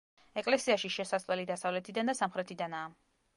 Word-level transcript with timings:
ეკლესიაში 0.41 0.89
შესასვლელი 0.95 1.45
დასავლეთიდან 1.51 2.11
და 2.13 2.17
სამხრეთიდანაა. 2.21 2.91